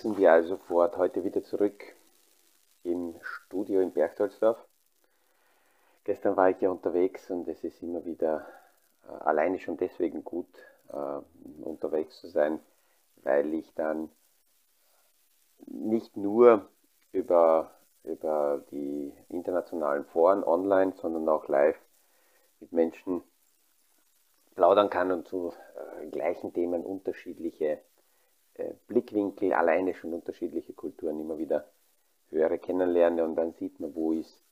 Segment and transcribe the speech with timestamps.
[0.00, 1.84] setzen wir also fort, heute wieder zurück
[2.84, 4.56] im Studio in Berchtoldsdorf.
[6.04, 8.46] Gestern war ich ja unterwegs und es ist immer wieder
[9.06, 10.48] äh, alleine schon deswegen gut,
[10.88, 11.20] äh,
[11.62, 12.60] unterwegs zu sein,
[13.16, 14.08] weil ich dann
[15.66, 16.66] nicht nur
[17.12, 17.70] über,
[18.02, 21.78] über die internationalen Foren online, sondern auch live
[22.60, 23.22] mit Menschen
[24.54, 27.82] plaudern kann und zu äh, gleichen Themen unterschiedliche
[28.86, 31.64] Blickwinkel, alleine schon unterschiedliche Kulturen immer wieder
[32.30, 34.42] höre, kennenlerne und dann sieht man, wo ist,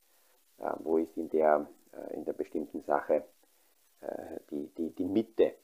[0.59, 3.23] äh, wo ist in der, äh, in der bestimmten Sache
[4.49, 5.55] die, die, die Mitte.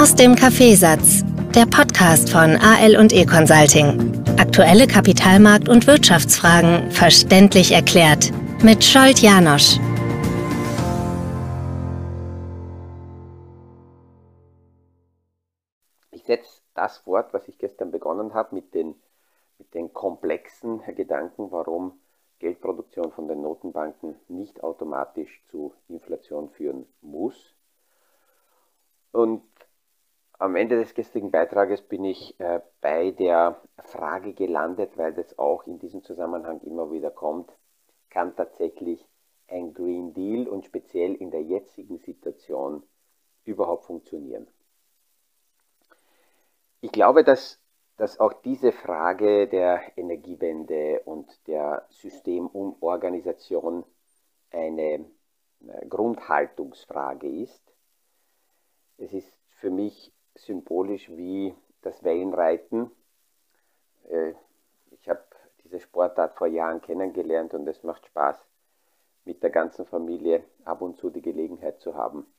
[0.00, 1.22] Aus dem Kaffeesatz,
[1.54, 4.12] der Podcast von AL und E Consulting.
[4.38, 9.78] Aktuelle Kapitalmarkt- und Wirtschaftsfragen verständlich erklärt mit Scholt Janosch.
[16.76, 18.94] Das fort, was ich gestern begonnen habe, mit den,
[19.58, 21.98] mit den komplexen Gedanken, warum
[22.38, 27.54] Geldproduktion von den Notenbanken nicht automatisch zu Inflation führen muss.
[29.12, 29.42] Und
[30.38, 35.66] am Ende des gestrigen Beitrages bin ich äh, bei der Frage gelandet, weil das auch
[35.66, 37.50] in diesem Zusammenhang immer wieder kommt,
[38.10, 39.08] kann tatsächlich
[39.48, 42.82] ein Green Deal und speziell in der jetzigen Situation
[43.44, 44.46] überhaupt funktionieren?
[46.86, 47.58] Ich glaube, dass,
[47.96, 53.82] dass auch diese Frage der Energiewende und der Systemumorganisation
[54.52, 55.04] eine
[55.88, 57.60] Grundhaltungsfrage ist.
[58.98, 62.92] Es ist für mich symbolisch wie das Wellenreiten.
[64.08, 64.34] Äh,
[64.92, 65.24] ich habe
[65.64, 68.46] diese Sportart vor Jahren kennengelernt und es macht Spaß,
[69.24, 72.32] mit der ganzen Familie ab und zu die Gelegenheit zu haben,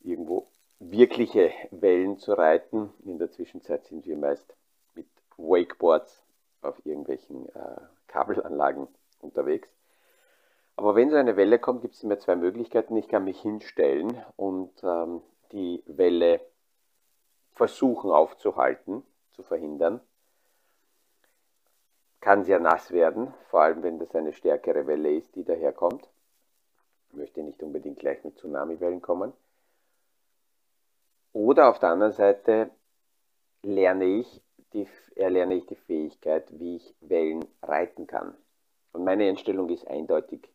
[0.00, 0.48] irgendwo
[0.80, 2.92] wirkliche Wellen zu reiten.
[3.04, 4.54] In der Zwischenzeit sind wir meist
[4.94, 5.06] mit
[5.36, 6.22] Wakeboards
[6.62, 8.88] auf irgendwelchen äh, Kabelanlagen
[9.20, 9.68] unterwegs.
[10.76, 12.96] Aber wenn so eine Welle kommt, gibt es immer zwei Möglichkeiten.
[12.96, 16.40] Ich kann mich hinstellen und ähm, die Welle
[17.54, 19.02] versuchen aufzuhalten,
[19.32, 20.00] zu verhindern.
[22.20, 26.08] Kann sehr nass werden, vor allem wenn das eine stärkere Welle ist, die daherkommt.
[27.08, 29.32] Ich möchte nicht unbedingt gleich mit Tsunamiwellen kommen.
[31.38, 32.68] Oder auf der anderen Seite
[33.62, 38.36] lerne ich die, erlerne ich die Fähigkeit, wie ich Wellen reiten kann.
[38.90, 40.50] Und meine Einstellung ist eindeutig,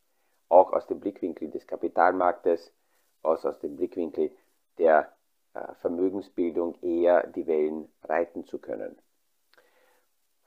[0.49, 2.73] auch aus dem Blickwinkel des Kapitalmarktes,
[3.21, 4.35] aus, aus dem Blickwinkel
[4.77, 5.16] der
[5.53, 9.01] äh, Vermögensbildung eher die Wellen reiten zu können.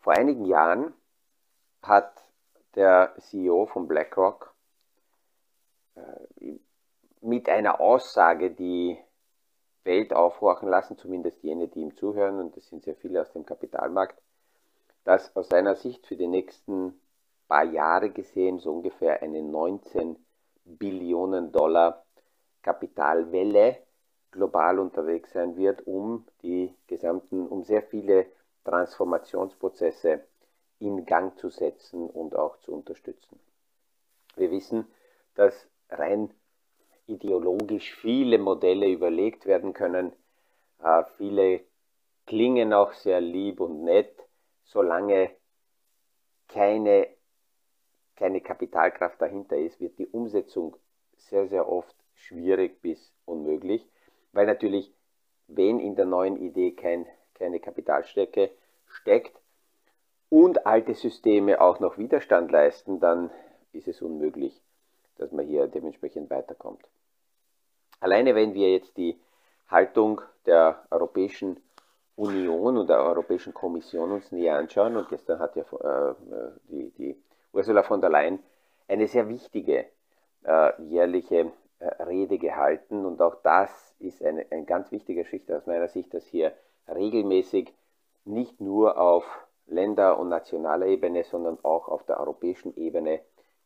[0.00, 0.92] Vor einigen Jahren
[1.80, 2.12] hat
[2.74, 4.54] der CEO von BlackRock
[5.94, 6.58] äh,
[7.22, 8.98] mit einer Aussage, die
[9.86, 13.46] Welt aufhorchen lassen, zumindest jene, die ihm zuhören, und das sind sehr viele aus dem
[13.46, 14.20] Kapitalmarkt,
[15.04, 17.00] dass aus seiner Sicht für die nächsten
[17.48, 20.16] paar Jahre gesehen so ungefähr eine 19
[20.64, 22.04] Billionen Dollar
[22.62, 23.78] Kapitalwelle
[24.32, 28.26] global unterwegs sein wird, um die gesamten, um sehr viele
[28.64, 30.24] Transformationsprozesse
[30.80, 33.38] in Gang zu setzen und auch zu unterstützen.
[34.34, 34.86] Wir wissen,
[35.36, 36.30] dass rein
[37.06, 40.12] ideologisch viele Modelle überlegt werden können.
[40.82, 41.60] Äh, viele
[42.26, 44.14] klingen auch sehr lieb und nett,
[44.64, 45.30] solange
[46.48, 47.08] keine,
[48.16, 50.76] keine Kapitalkraft dahinter ist, wird die Umsetzung
[51.16, 53.86] sehr, sehr oft schwierig bis unmöglich,
[54.32, 54.92] weil natürlich,
[55.48, 58.50] wenn in der neuen Idee kein, keine Kapitalstärke
[58.86, 59.40] steckt
[60.28, 63.30] und alte Systeme auch noch Widerstand leisten, dann
[63.72, 64.60] ist es unmöglich,
[65.16, 66.84] dass man hier dementsprechend weiterkommt.
[68.00, 69.18] Alleine wenn wir jetzt die
[69.68, 71.60] Haltung der Europäischen
[72.16, 76.14] Union und der Europäischen Kommission uns näher anschauen, und gestern hat ja äh,
[76.68, 78.38] die, die, Ursula von der Leyen
[78.88, 79.86] eine sehr wichtige
[80.44, 85.66] äh, jährliche äh, Rede gehalten, und auch das ist eine, ein ganz wichtiger Schritt aus
[85.66, 86.52] meiner Sicht, dass hier
[86.88, 87.72] regelmäßig
[88.24, 89.24] nicht nur auf
[89.66, 93.20] Länder- und nationaler Ebene, sondern auch auf der europäischen Ebene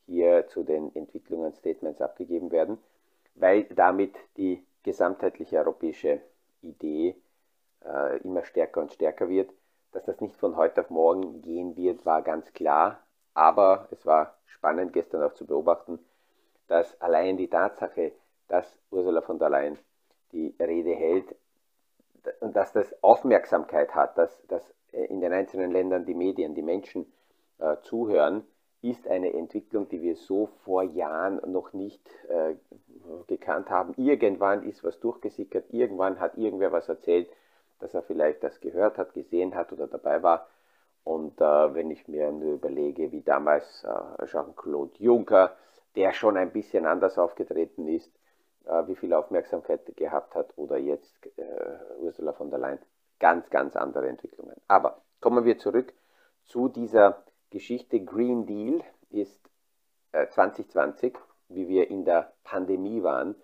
[0.06, 2.78] hier zu den Entwicklungen Statements abgegeben werden
[3.40, 6.20] weil damit die gesamtheitliche europäische
[6.62, 7.16] Idee
[7.84, 9.52] äh, immer stärker und stärker wird.
[9.92, 13.00] Dass das nicht von heute auf morgen gehen wird, war ganz klar.
[13.34, 15.98] Aber es war spannend gestern auch zu beobachten,
[16.68, 18.12] dass allein die Tatsache,
[18.48, 19.78] dass Ursula von der Leyen
[20.32, 21.34] die Rede hält
[22.40, 27.10] und dass das Aufmerksamkeit hat, dass, dass in den einzelnen Ländern die Medien, die Menschen
[27.58, 28.46] äh, zuhören,
[28.82, 32.54] ist eine Entwicklung, die wir so vor Jahren noch nicht äh,
[33.26, 33.94] gekannt haben.
[33.96, 37.28] Irgendwann ist was durchgesickert, irgendwann hat irgendwer was erzählt
[37.80, 40.46] dass er vielleicht das gehört hat, gesehen hat oder dabei war.
[41.02, 45.56] Und äh, wenn ich mir nur überlege, wie damals äh, Jean-Claude Juncker,
[45.96, 48.12] der schon ein bisschen anders aufgetreten ist,
[48.66, 51.42] äh, wie viel Aufmerksamkeit gehabt hat, oder jetzt äh,
[52.00, 52.78] Ursula von der Leyen,
[53.18, 54.56] ganz, ganz andere Entwicklungen.
[54.68, 55.92] Aber kommen wir zurück
[56.44, 58.00] zu dieser Geschichte.
[58.04, 59.40] Green Deal ist
[60.12, 61.18] 2020, äh,
[61.48, 63.34] wie wir in der Pandemie waren,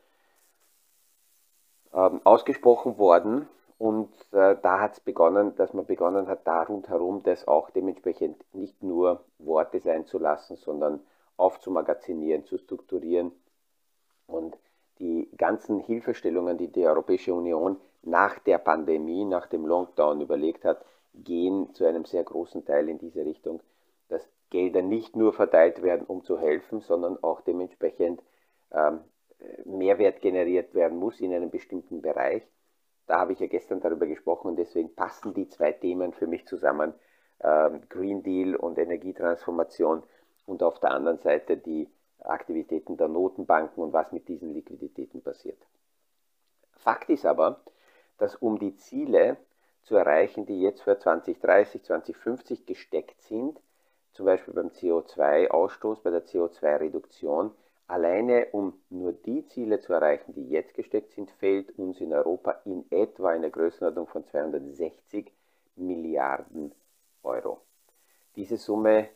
[1.92, 3.48] ähm, ausgesprochen worden
[3.78, 8.42] und äh, da hat es begonnen, dass man begonnen hat, da rundherum das auch dementsprechend
[8.54, 11.00] nicht nur Worte sein zu lassen, sondern
[11.36, 13.32] aufzumagazinieren, zu strukturieren.
[14.26, 14.56] Und
[14.98, 20.82] die ganzen Hilfestellungen, die die Europäische Union nach der Pandemie, nach dem Lockdown überlegt hat,
[21.12, 23.60] gehen zu einem sehr großen Teil in diese Richtung,
[24.08, 28.22] dass Gelder nicht nur verteilt werden, um zu helfen, sondern auch dementsprechend
[28.72, 29.00] ähm,
[29.64, 32.42] Mehrwert generiert werden muss in einem bestimmten Bereich.
[33.06, 36.46] Da habe ich ja gestern darüber gesprochen und deswegen passen die zwei Themen für mich
[36.46, 36.94] zusammen.
[37.40, 40.02] Ähm, Green Deal und Energietransformation
[40.46, 41.88] und auf der anderen Seite die
[42.20, 45.58] Aktivitäten der Notenbanken und was mit diesen Liquiditäten passiert.
[46.72, 47.60] Fakt ist aber,
[48.18, 49.36] dass um die Ziele
[49.82, 53.60] zu erreichen, die jetzt für 2030, 2050 gesteckt sind,
[54.16, 57.52] zum Beispiel beim CO2-Ausstoß, bei der CO2-Reduktion,
[57.88, 62.60] Alleine um nur die Ziele zu erreichen, die jetzt gesteckt sind, fehlt uns in Europa
[62.64, 65.32] in etwa eine Größenordnung von 260
[65.76, 66.74] Milliarden
[67.22, 67.60] Euro.
[68.34, 69.08] Diese Summe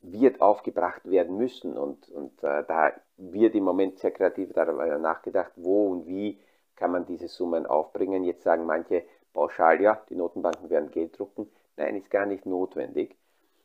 [0.00, 5.52] wird aufgebracht werden müssen und, und äh, da wird im Moment sehr kreativ darüber nachgedacht,
[5.56, 6.40] wo und wie
[6.76, 8.24] kann man diese Summen aufbringen.
[8.24, 9.04] Jetzt sagen manche
[9.34, 11.50] pauschal, ja, die Notenbanken werden Geld drucken.
[11.76, 13.16] Nein, ist gar nicht notwendig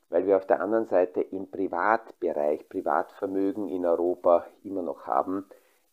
[0.09, 5.45] weil wir auf der anderen Seite im Privatbereich Privatvermögen in Europa immer noch haben,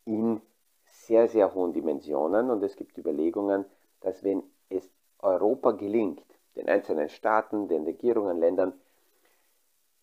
[0.04, 0.40] in
[0.86, 2.50] sehr, sehr hohen Dimensionen.
[2.50, 3.64] Und es gibt Überlegungen,
[4.00, 4.90] dass wenn es
[5.20, 6.24] Europa gelingt,
[6.56, 8.72] den einzelnen Staaten, den Regierungen, Ländern,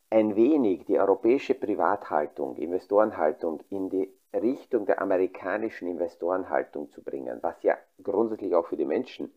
[0.10, 7.62] ein wenig die europäische Privathaltung, Investorenhaltung in die Richtung der amerikanischen Investorenhaltung zu bringen, was
[7.64, 9.34] ja grundsätzlich auch für die Menschen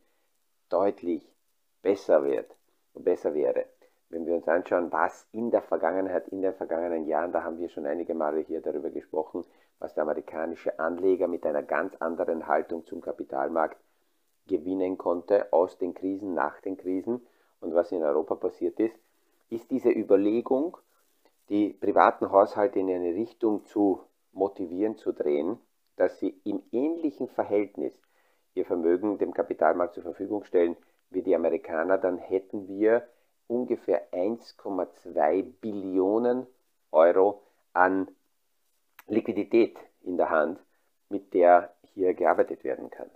[0.69, 1.29] deutlich
[1.83, 2.55] besser wird
[2.95, 3.67] und besser wäre
[4.11, 7.69] wenn wir uns anschauen, was in der Vergangenheit, in den vergangenen Jahren, da haben wir
[7.69, 9.45] schon einige Male hier darüber gesprochen,
[9.79, 13.79] was der amerikanische Anleger mit einer ganz anderen Haltung zum Kapitalmarkt
[14.49, 17.25] gewinnen konnte aus den Krisen, nach den Krisen.
[17.61, 18.99] Und was in Europa passiert ist,
[19.49, 20.77] ist diese Überlegung,
[21.49, 24.01] die privaten Haushalte in eine Richtung zu
[24.33, 25.59] motivieren, zu drehen,
[25.97, 27.97] dass sie im ähnlichen Verhältnis
[28.55, 30.77] ihr Vermögen dem Kapitalmarkt zur Verfügung stellen
[31.11, 33.07] wie die Amerikaner, dann hätten wir
[33.51, 36.47] ungefähr 1,2 Billionen
[36.93, 37.43] Euro
[37.73, 38.09] an
[39.09, 40.61] Liquidität in der Hand,
[41.09, 43.11] mit der hier gearbeitet werden kann.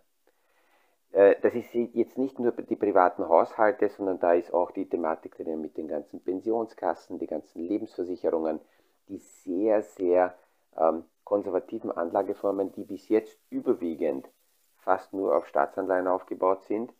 [1.12, 5.36] Äh, das ist jetzt nicht nur die privaten Haushalte, sondern da ist auch die Thematik
[5.36, 8.60] drin mit den ganzen Pensionskassen, die ganzen Lebensversicherungen,
[9.08, 10.34] die sehr, sehr
[10.76, 14.28] ähm, konservativen Anlageformen, die bis jetzt überwiegend
[14.78, 16.92] fast nur auf Staatsanleihen aufgebaut sind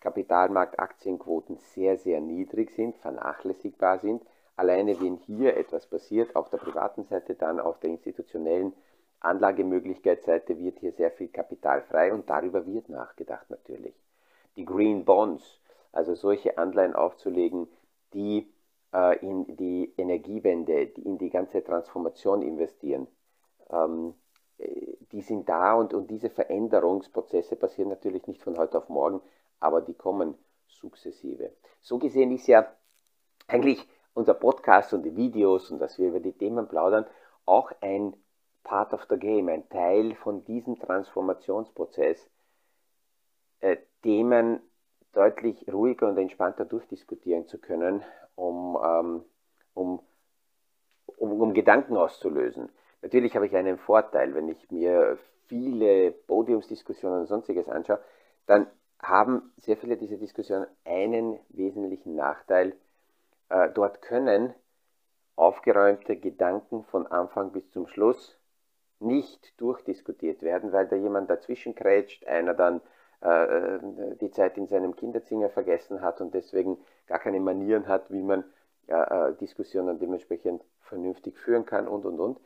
[0.00, 4.22] Kapitalmarktaktienquoten sehr, sehr niedrig sind, vernachlässigbar sind.
[4.56, 8.72] Alleine wenn hier etwas passiert, auf der privaten Seite dann auf der institutionellen
[9.20, 13.94] Anlagemöglichkeitsseite wird hier sehr viel Kapital frei und darüber wird nachgedacht natürlich.
[14.56, 15.60] Die Green Bonds,
[15.92, 17.68] also solche Anleihen aufzulegen,
[18.14, 18.50] die
[18.94, 23.06] äh, in die Energiewende, die in die ganze Transformation investieren,
[23.70, 24.14] ähm,
[24.58, 29.20] äh, die sind da und, und diese Veränderungsprozesse passieren natürlich nicht von heute auf morgen,
[29.60, 30.36] aber die kommen
[30.66, 31.52] sukzessive.
[31.80, 32.66] So gesehen ist ja
[33.46, 37.06] eigentlich unser Podcast und die Videos und dass wir über die Themen plaudern
[37.46, 38.14] auch ein
[38.64, 42.28] Part of the Game, ein Teil von diesem Transformationsprozess,
[43.60, 44.60] äh, Themen
[45.12, 48.02] deutlich ruhiger und entspannter durchdiskutieren zu können,
[48.34, 49.24] um, ähm,
[49.74, 50.00] um,
[51.16, 52.70] um, um Gedanken auszulösen.
[53.02, 58.00] Natürlich habe ich einen Vorteil, wenn ich mir viele Podiumsdiskussionen und sonstiges anschaue,
[58.46, 58.66] dann
[59.02, 62.74] haben sehr viele dieser Diskussionen einen wesentlichen Nachteil.
[63.48, 64.54] Äh, dort können
[65.36, 68.38] aufgeräumte Gedanken von Anfang bis zum Schluss
[68.98, 72.82] nicht durchdiskutiert werden, weil da jemand dazwischen krätscht, einer dann
[73.22, 73.78] äh,
[74.20, 76.76] die Zeit in seinem Kinderzimmer vergessen hat und deswegen
[77.06, 78.44] gar keine Manieren hat, wie man
[78.86, 82.40] äh, Diskussionen dementsprechend vernünftig führen kann und und und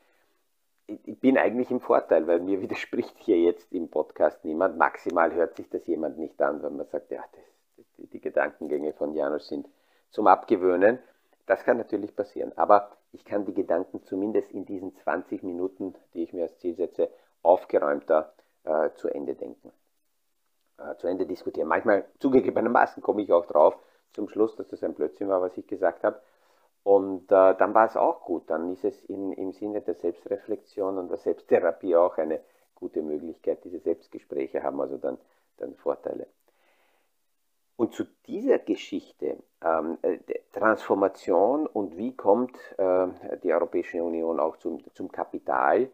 [0.86, 4.76] ich bin eigentlich im Vorteil, weil mir widerspricht hier jetzt im Podcast niemand.
[4.78, 8.92] Maximal hört sich das jemand nicht an, wenn man sagt, ja, das, die, die Gedankengänge
[8.94, 9.68] von Janusz sind
[10.10, 10.98] zum Abgewöhnen.
[11.46, 12.52] Das kann natürlich passieren.
[12.56, 16.74] Aber ich kann die Gedanken zumindest in diesen 20 Minuten, die ich mir als Ziel
[16.76, 17.10] setze,
[17.42, 18.32] aufgeräumter
[18.64, 19.72] äh, zu Ende denken.
[20.78, 21.68] äh, zu Ende diskutieren.
[21.68, 23.78] Manchmal zugegebenermaßen komme ich auch drauf
[24.12, 26.20] zum Schluss, dass das ein Blödsinn war, was ich gesagt habe.
[26.84, 28.48] Und äh, dann war es auch gut.
[28.48, 32.40] Dann ist es in, im Sinne der Selbstreflexion und der Selbsttherapie auch eine
[32.74, 33.64] gute Möglichkeit.
[33.64, 35.18] Diese Selbstgespräche haben also dann,
[35.56, 36.26] dann Vorteile.
[37.76, 40.18] Und zu dieser Geschichte ähm, äh,
[40.52, 43.06] Transformation und wie kommt äh,
[43.42, 45.90] die Europäische Union auch zum, zum Kapital,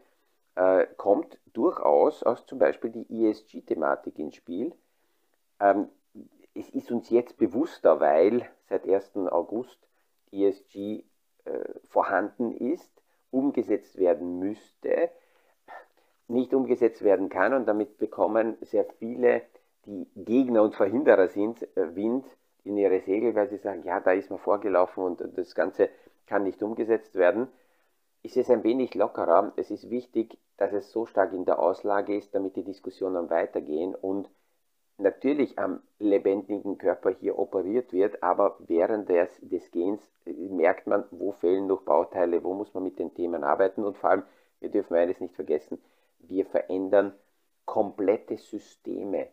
[0.56, 4.74] äh, kommt durchaus aus zum Beispiel die ESG-Thematik ins Spiel.
[5.60, 5.88] Ähm,
[6.54, 9.16] es ist uns jetzt bewusster, weil seit 1.
[9.30, 9.78] August
[10.32, 11.04] ESG
[11.44, 12.90] äh, vorhanden ist,
[13.30, 15.10] umgesetzt werden müsste,
[16.28, 19.42] nicht umgesetzt werden kann und damit bekommen sehr viele
[19.86, 22.26] die Gegner und Verhinderer sind, äh, Wind
[22.64, 25.88] in ihre Segel, weil sie sagen, ja, da ist man vorgelaufen und das Ganze
[26.26, 27.48] kann nicht umgesetzt werden,
[28.22, 29.52] ist es ein wenig lockerer.
[29.56, 33.94] Es ist wichtig, dass es so stark in der Auslage ist, damit die Diskussionen weitergehen
[33.94, 34.28] und
[35.00, 41.04] natürlich am lebendigen Körper hier operiert wird, aber während des, des Gehens äh, merkt man,
[41.10, 43.84] wo fehlen noch Bauteile, wo muss man mit den Themen arbeiten.
[43.84, 44.22] Und vor allem,
[44.60, 45.78] wir dürfen eines nicht vergessen,
[46.20, 47.14] wir verändern
[47.64, 49.28] komplette Systeme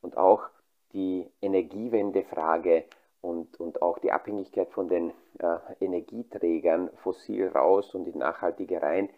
[0.00, 0.48] und auch
[0.92, 2.84] die Energiewendefrage
[3.20, 9.08] und, und auch die Abhängigkeit von den äh, Energieträgern fossil raus und in nachhaltige rein,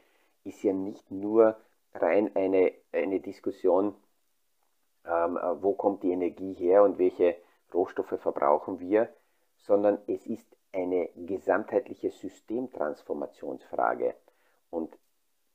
[0.44, 1.56] ist ja nicht nur
[1.94, 3.94] rein eine, eine Diskussion,
[5.06, 7.36] ähm, äh, wo kommt die Energie her und welche
[7.72, 9.08] Rohstoffe verbrauchen wir,
[9.56, 14.14] sondern es ist eine gesamtheitliche Systemtransformationsfrage.
[14.70, 14.96] Und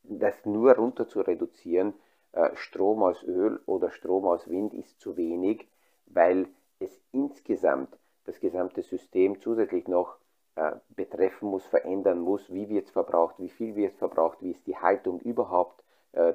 [0.03, 1.93] das nur runter zu reduzieren,
[2.31, 5.67] äh, Strom aus Öl oder Strom aus Wind ist zu wenig,
[6.05, 6.47] weil
[6.79, 10.17] es insgesamt das gesamte System zusätzlich noch
[10.55, 14.51] äh, betreffen muss, verändern muss, wie wird es verbraucht, wie viel wird es verbraucht, wie
[14.51, 15.83] ist die Haltung überhaupt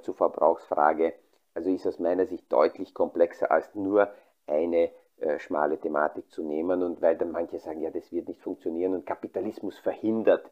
[0.02, 1.14] zur Verbrauchsfrage.
[1.54, 4.08] Also ist aus meiner Sicht deutlich komplexer als nur
[4.46, 8.42] eine äh, schmale Thematik zu nehmen und weil dann manche sagen, ja, das wird nicht
[8.42, 10.50] funktionieren und Kapitalismus verhindert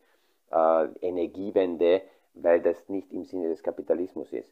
[0.53, 2.03] äh, Energiewende,
[2.35, 4.49] weil das nicht im Sinne des Kapitalismus ist.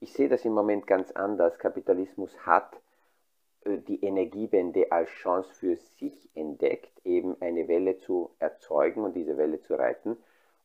[0.00, 1.58] Ich sehe das im Moment ganz anders.
[1.58, 2.80] Kapitalismus hat
[3.64, 9.36] äh, die Energiewende als Chance für sich entdeckt, eben eine Welle zu erzeugen und diese
[9.36, 10.16] Welle zu reiten.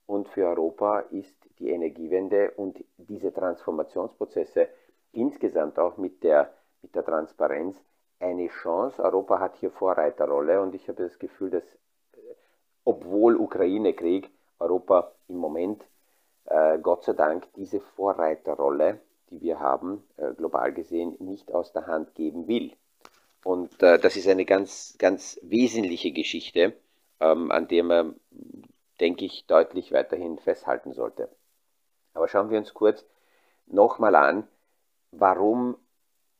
[0.05, 4.67] Und für Europa ist die Energiewende und diese Transformationsprozesse
[5.13, 7.81] insgesamt auch mit der, mit der Transparenz
[8.19, 9.01] eine Chance.
[9.01, 12.17] Europa hat hier Vorreiterrolle und ich habe das Gefühl, dass äh,
[12.83, 14.29] obwohl Ukraine-Krieg
[14.59, 15.83] Europa im Moment
[16.45, 18.99] äh, Gott sei Dank diese Vorreiterrolle
[19.33, 22.73] die wir haben, äh, global gesehen, nicht aus der Hand geben will.
[23.43, 26.73] Und äh, das ist eine ganz, ganz wesentliche Geschichte,
[27.19, 28.15] ähm, an der man,
[28.99, 31.29] denke ich, deutlich weiterhin festhalten sollte.
[32.13, 33.05] Aber schauen wir uns kurz
[33.65, 34.47] nochmal an,
[35.17, 35.77] warum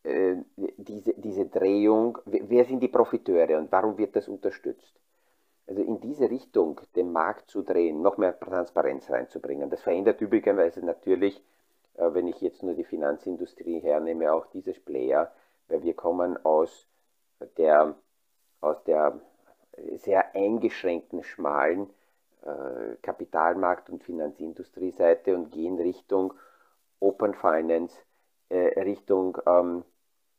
[0.04, 4.94] äh, diese, diese Drehung, wer sind die Profiteure und warum wird das unterstützt?
[5.68, 9.70] Also in diese Richtung den Markt zu drehen, noch mehr Transparenz reinzubringen.
[9.70, 11.42] Das verändert üblicherweise natürlich
[11.96, 15.32] äh, wenn ich jetzt nur die Finanzindustrie hernehme, auch dieses Player,
[15.68, 16.88] weil wir kommen aus
[17.58, 17.96] der,
[18.62, 19.20] aus der
[19.98, 21.90] sehr eingeschränkten, schmalen
[22.44, 26.34] äh, Kapitalmarkt- und Finanzindustrie-Seite und gehen Richtung
[27.00, 27.98] Open Finance,
[28.54, 29.84] äh, Richtung ähm,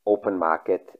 [0.04, 0.98] Open Market,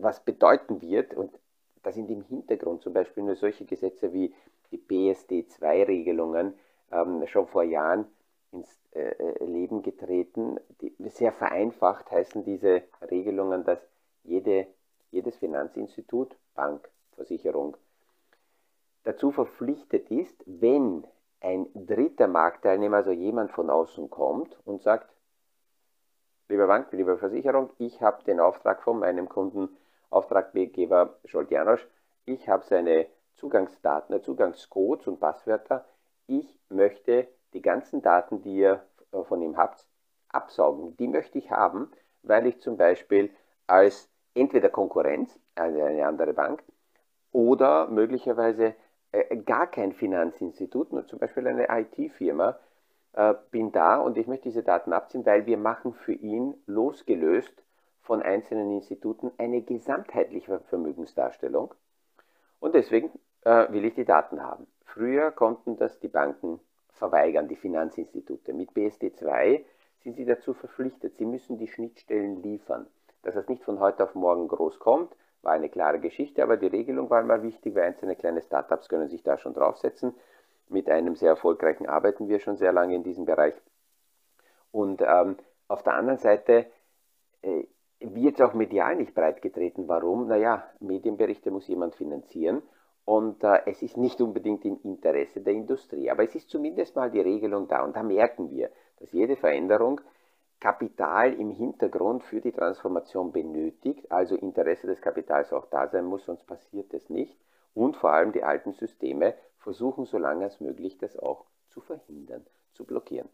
[0.00, 1.38] was bedeuten wird, und
[1.82, 4.34] da sind im Hintergrund zum Beispiel nur solche Gesetze wie
[4.70, 6.54] die PSD2-Regelungen
[6.90, 8.06] ähm, schon vor Jahren
[8.52, 10.58] ins äh, äh, Leben getreten.
[10.80, 13.78] Die, sehr vereinfacht heißen diese Regelungen, dass
[14.24, 14.66] jede,
[15.10, 17.76] jedes Finanzinstitut, Bank, Versicherung,
[19.04, 21.06] dazu verpflichtet ist, wenn
[21.40, 25.08] ein dritter Marktteilnehmer, also jemand von außen kommt und sagt,
[26.52, 29.70] liebe Bank, liebe Versicherung, ich habe den Auftrag von meinem Kunden,
[30.10, 31.88] Auftraggeber Scholt Janosch,
[32.26, 33.06] ich habe seine
[33.36, 35.86] Zugangsdaten, Zugangscodes und Passwörter,
[36.26, 39.86] ich möchte die ganzen Daten, die ihr von ihm habt,
[40.28, 40.94] absaugen.
[40.98, 41.90] Die möchte ich haben,
[42.22, 43.30] weil ich zum Beispiel
[43.66, 46.62] als entweder Konkurrenz, also eine andere Bank,
[47.32, 48.74] oder möglicherweise
[49.12, 52.58] äh, gar kein Finanzinstitut, nur zum Beispiel eine IT-Firma,
[53.14, 57.62] äh, bin da und ich möchte diese Daten abziehen, weil wir machen für ihn losgelöst
[58.00, 61.74] von einzelnen Instituten eine gesamtheitliche Vermögensdarstellung
[62.60, 63.10] und deswegen
[63.44, 64.68] will ich die Daten haben.
[64.84, 66.60] Früher konnten das die Banken
[66.92, 68.52] verweigern die Finanzinstitute.
[68.52, 69.64] Mit BSD2
[70.02, 72.86] sind sie dazu verpflichtet, sie müssen die Schnittstellen liefern.
[73.22, 76.68] Dass das nicht von heute auf morgen groß kommt, war eine klare Geschichte, aber die
[76.68, 80.14] Regelung war mal wichtig, weil einzelne kleine Startups können sich da schon draufsetzen.
[80.72, 83.54] Mit einem sehr erfolgreichen arbeiten wir schon sehr lange in diesem Bereich.
[84.70, 85.36] Und ähm,
[85.68, 86.66] auf der anderen Seite,
[87.42, 87.66] äh,
[88.04, 89.88] wird auch medial nicht breitgetreten.
[89.88, 90.26] Warum?
[90.26, 92.62] Naja, Medienberichte muss jemand finanzieren
[93.04, 96.10] und äh, es ist nicht unbedingt im Interesse der Industrie.
[96.10, 100.00] Aber es ist zumindest mal die Regelung da und da merken wir, dass jede Veränderung
[100.60, 106.24] Kapital im Hintergrund für die Transformation benötigt, also Interesse des Kapitals auch da sein muss,
[106.24, 107.36] sonst passiert es nicht.
[107.74, 112.46] Und vor allem die alten Systeme versuchen, so lange als möglich, das auch zu verhindern,
[112.74, 113.28] zu blockieren.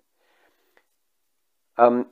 [1.76, 2.06] Ähm,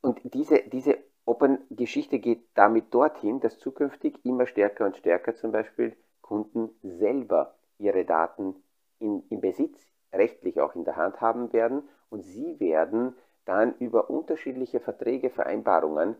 [0.00, 5.96] und diese, diese Open-Geschichte geht damit dorthin, dass zukünftig immer stärker und stärker zum Beispiel
[6.20, 8.56] Kunden selber ihre Daten
[8.98, 14.10] in, in Besitz, rechtlich auch in der Hand haben werden und sie werden dann über
[14.10, 16.16] unterschiedliche Verträge, Vereinbarungen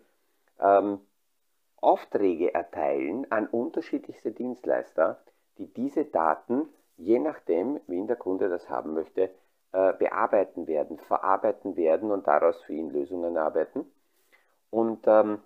[0.61, 1.00] ähm,
[1.76, 5.23] Aufträge erteilen an unterschiedlichste Dienstleister,
[5.59, 9.30] die diese Daten, je nachdem, wie der Kunde das haben möchte,
[9.72, 13.84] äh, bearbeiten werden, verarbeiten werden und daraus für ihn Lösungen arbeiten.
[14.70, 15.40] Und ähm,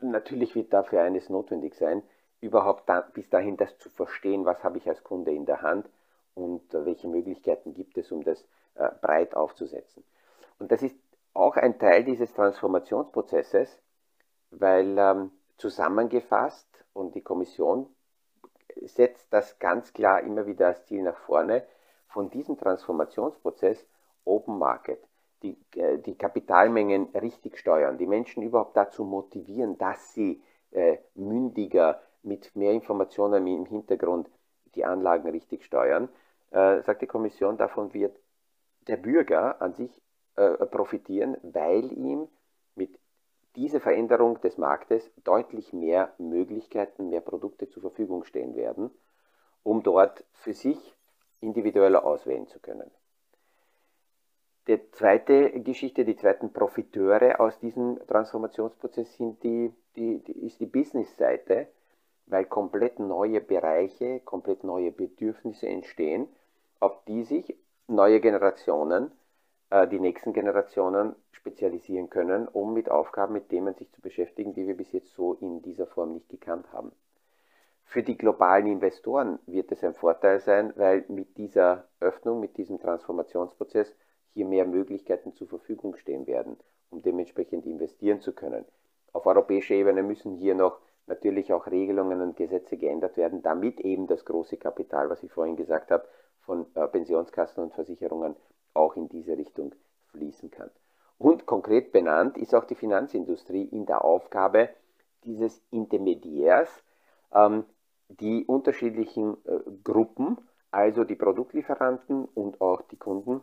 [0.00, 2.02] natürlich wird dafür eines notwendig sein,
[2.40, 5.88] überhaupt da, bis dahin das zu verstehen, was habe ich als Kunde in der Hand
[6.34, 10.04] und äh, welche Möglichkeiten gibt es, um das äh, breit aufzusetzen.
[10.58, 10.96] Und das ist
[11.34, 13.80] auch ein Teil dieses Transformationsprozesses,
[14.50, 17.88] weil ähm, zusammengefasst und die Kommission
[18.82, 21.64] setzt das ganz klar immer wieder als Ziel nach vorne,
[22.08, 23.86] von diesem Transformationsprozess
[24.24, 25.02] Open Market,
[25.42, 32.00] die, äh, die Kapitalmengen richtig steuern, die Menschen überhaupt dazu motivieren, dass sie äh, mündiger
[32.22, 34.30] mit mehr Informationen im Hintergrund
[34.74, 36.08] die Anlagen richtig steuern,
[36.50, 38.18] äh, sagt die Kommission, davon wird
[38.88, 39.90] der Bürger an sich
[40.36, 42.28] äh, profitieren, weil ihm
[42.74, 42.98] mit
[43.56, 48.90] dieser Veränderung des Marktes deutlich mehr Möglichkeiten, mehr Produkte zur Verfügung stehen werden,
[49.62, 50.94] um dort für sich
[51.40, 52.90] individueller auswählen zu können.
[54.68, 60.66] Die zweite Geschichte, die zweiten Profiteure aus diesem Transformationsprozess sind die, die, die ist die
[60.66, 61.68] Business-Seite,
[62.26, 66.28] weil komplett neue Bereiche, komplett neue Bedürfnisse entstehen,
[66.80, 69.12] auf die sich neue Generationen,
[69.70, 74.76] die nächsten Generationen spezialisieren können, um mit Aufgaben, mit Themen sich zu beschäftigen, die wir
[74.76, 76.92] bis jetzt so in dieser Form nicht gekannt haben.
[77.84, 82.80] Für die globalen Investoren wird es ein Vorteil sein, weil mit dieser Öffnung, mit diesem
[82.80, 83.94] Transformationsprozess
[84.34, 86.56] hier mehr Möglichkeiten zur Verfügung stehen werden,
[86.90, 88.64] um dementsprechend investieren zu können.
[89.12, 94.08] Auf europäischer Ebene müssen hier noch natürlich auch Regelungen und Gesetze geändert werden, damit eben
[94.08, 96.06] das große Kapital, was ich vorhin gesagt habe,
[96.40, 98.36] von äh, Pensionskassen und Versicherungen
[98.76, 99.74] auch in diese Richtung
[100.12, 100.70] fließen kann.
[101.18, 104.68] Und konkret benannt ist auch die Finanzindustrie in der Aufgabe
[105.24, 106.70] dieses Intermediärs,
[107.32, 107.64] ähm,
[108.08, 110.38] die unterschiedlichen äh, Gruppen,
[110.70, 113.42] also die Produktlieferanten und auch die Kunden,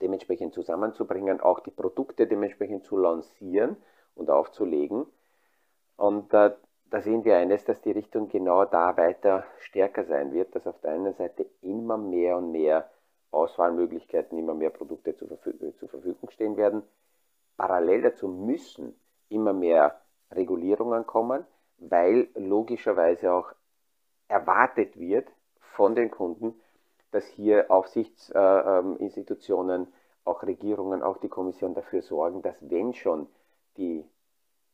[0.00, 3.76] dementsprechend zusammenzubringen, auch die Produkte dementsprechend zu lancieren
[4.14, 5.06] und aufzulegen.
[5.96, 6.52] Und äh,
[6.90, 10.80] da sehen wir eines, dass die Richtung genau da weiter stärker sein wird, dass auf
[10.80, 12.88] der einen Seite immer mehr und mehr
[13.36, 16.82] Auswahlmöglichkeiten, immer mehr Produkte zur, Verfügung, zur Verfügung stehen werden.
[17.56, 21.44] Parallel dazu müssen immer mehr Regulierungen kommen,
[21.78, 23.52] weil logischerweise auch
[24.28, 26.60] erwartet wird von den Kunden,
[27.12, 29.92] dass hier Aufsichtsinstitutionen,
[30.24, 33.28] auch Regierungen, auch die Kommission dafür sorgen, dass wenn schon
[33.76, 34.04] die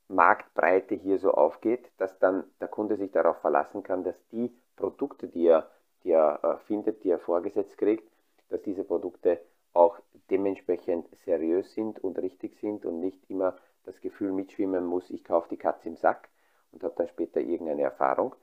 [0.08, 5.28] Marktbreite hier so aufgeht, dass dann der Kunde sich darauf verlassen kann, dass die Produkte,
[5.28, 5.70] die er,
[6.04, 8.11] die er äh, findet, die er vorgesetzt kriegt,
[8.52, 9.40] dass diese Produkte
[9.72, 9.98] auch
[10.30, 15.48] dementsprechend seriös sind und richtig sind und nicht immer das Gefühl mitschwimmen muss, ich kaufe
[15.48, 16.28] die Katze im Sack
[16.70, 18.34] und habe dann später irgendeine Erfahrung.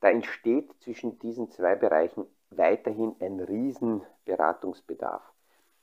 [0.00, 5.22] Da entsteht zwischen diesen zwei Bereichen weiterhin ein riesen Beratungsbedarf.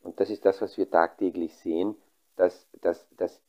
[0.03, 1.95] Und das ist das, was wir tagtäglich sehen,
[2.35, 3.41] dass, dass, dass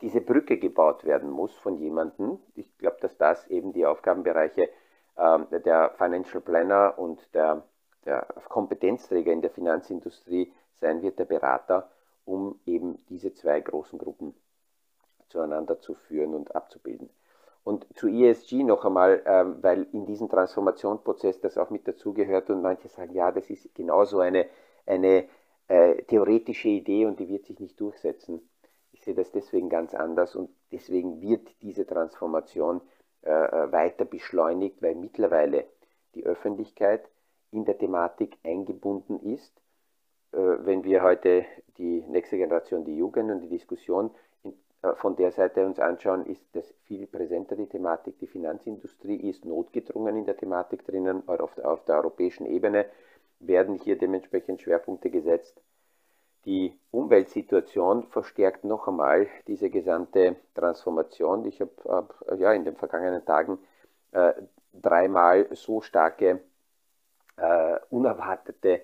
[0.00, 2.38] diese Brücke gebaut werden muss von jemandem.
[2.54, 4.68] Ich glaube, dass das eben die Aufgabenbereiche
[5.16, 7.62] äh, der Financial Planner und der,
[8.06, 11.90] der Kompetenzträger in der Finanzindustrie sein wird, der Berater,
[12.24, 14.34] um eben diese zwei großen Gruppen
[15.28, 17.10] zueinander zu führen und abzubilden.
[17.64, 22.62] Und zu ESG noch einmal, ähm, weil in diesem Transformationsprozess das auch mit dazugehört und
[22.62, 24.46] manche sagen, ja, das ist genauso eine,
[24.86, 25.24] eine
[25.66, 28.48] äh, theoretische Idee und die wird sich nicht durchsetzen.
[28.92, 32.80] Ich sehe das deswegen ganz anders und deswegen wird diese Transformation
[33.22, 35.64] äh, äh weiter beschleunigt, weil mittlerweile
[36.14, 37.08] die Öffentlichkeit
[37.52, 39.52] in der Thematik eingebunden ist.
[40.32, 41.44] Äh, wenn wir heute
[41.78, 44.10] die nächste Generation, die Jugend und die Diskussion
[44.82, 48.18] äh, von der Seite uns anschauen, ist das viel präsenter die Thematik.
[48.18, 51.26] Die Finanzindustrie ist notgedrungen in der Thematik drinnen.
[51.28, 52.86] Auf der, auf der europäischen Ebene
[53.40, 55.60] werden hier dementsprechend Schwerpunkte gesetzt.
[56.46, 61.44] Die Umweltsituation verstärkt noch einmal diese gesamte Transformation.
[61.44, 63.58] Ich habe ja, in den vergangenen Tagen
[64.12, 64.32] äh,
[64.72, 66.40] dreimal so starke,
[67.36, 68.82] äh, unerwartete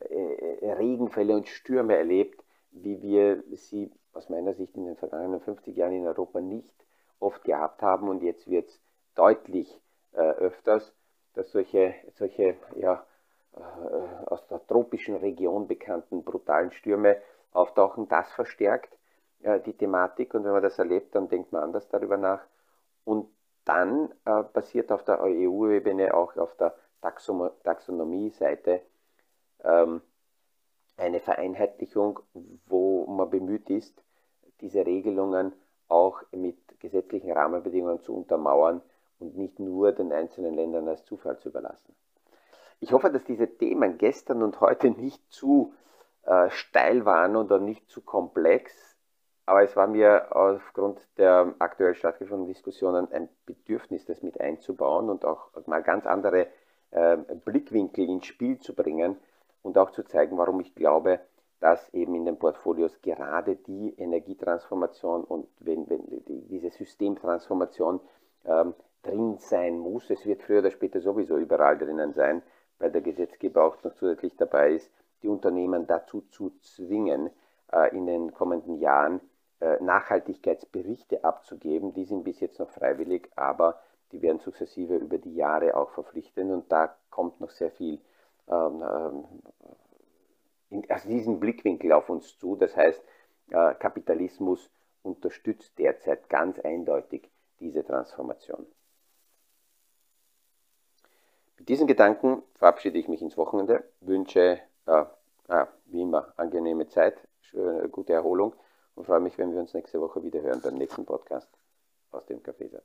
[0.00, 5.76] äh, Regenfälle und Stürme erlebt, wie wir sie aus meiner Sicht in den vergangenen 50
[5.76, 6.74] Jahren in Europa nicht
[7.20, 8.08] oft gehabt haben.
[8.08, 8.80] Und jetzt wird es
[9.14, 9.80] deutlich
[10.12, 10.94] äh, öfters,
[11.34, 13.04] dass solche, solche ja,
[13.56, 17.16] äh, aus der tropischen Region bekannten brutalen Stürme
[17.52, 18.08] auftauchen.
[18.08, 18.96] Das verstärkt
[19.42, 22.40] äh, die Thematik und wenn man das erlebt, dann denkt man anders darüber nach.
[23.04, 23.28] Und
[23.64, 26.74] dann äh, passiert auf der EU-Ebene auch auf der
[27.62, 28.82] Taxonomie-Seite
[29.62, 30.00] ähm,
[30.96, 32.20] eine Vereinheitlichung,
[32.66, 34.02] wo man bemüht ist,
[34.60, 35.52] diese Regelungen
[35.88, 38.80] auch mit gesetzlichen Rahmenbedingungen zu untermauern
[39.18, 41.94] und nicht nur den einzelnen Ländern als Zufall zu überlassen.
[42.80, 45.74] Ich hoffe, dass diese Themen gestern und heute nicht zu
[46.24, 48.96] äh, steil waren oder nicht zu komplex,
[49.46, 55.24] aber es war mir aufgrund der aktuell stattgefundenen Diskussionen ein Bedürfnis, das mit einzubauen und
[55.24, 56.46] auch mal ganz andere
[56.94, 59.16] äh, Blickwinkel ins Spiel zu bringen
[59.62, 61.20] und auch zu zeigen, warum ich glaube,
[61.60, 66.02] dass eben in den Portfolios gerade die Energietransformation und wenn, wenn
[66.48, 68.00] diese Systemtransformation
[68.44, 70.10] ähm, drin sein muss.
[70.10, 72.42] Es wird früher oder später sowieso überall drinnen sein,
[72.78, 74.90] weil der Gesetzgeber auch noch zusätzlich dabei ist,
[75.22, 77.30] die Unternehmen dazu zu zwingen,
[77.72, 79.20] äh, in den kommenden Jahren
[79.60, 81.94] äh, Nachhaltigkeitsberichte abzugeben.
[81.94, 83.80] Die sind bis jetzt noch freiwillig, aber
[84.12, 88.00] die werden sukzessive über die Jahre auch verpflichtend und da kommt noch sehr viel
[88.48, 89.24] ähm, ähm,
[90.70, 92.56] in, aus diesem Blickwinkel auf uns zu.
[92.56, 93.02] Das heißt,
[93.50, 94.70] äh, Kapitalismus
[95.02, 98.66] unterstützt derzeit ganz eindeutig diese Transformation.
[101.58, 105.04] Mit diesen Gedanken verabschiede ich mich ins Wochenende, wünsche äh,
[105.48, 108.54] äh, wie immer angenehme Zeit, schöne, gute Erholung
[108.94, 111.48] und freue mich, wenn wir uns nächste Woche wieder hören beim nächsten Podcast
[112.10, 112.84] aus dem Kaffeesatz.